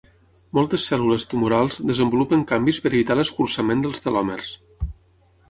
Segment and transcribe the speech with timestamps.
[0.57, 4.53] Moltes cèl·lules tumorals desenvolupen canvis per evitar l'escurçament dels telòmers.